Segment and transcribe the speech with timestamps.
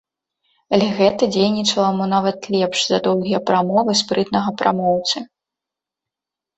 [0.77, 5.17] Але гэта дзейнічала мо нават лепш за доўгія прамовы спрытнага прамоўцы.